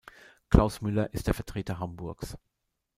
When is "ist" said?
1.13-1.27